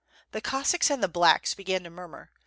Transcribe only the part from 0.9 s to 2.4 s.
the ''blacks'* began to murmur.